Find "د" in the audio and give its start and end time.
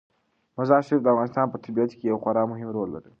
1.03-1.07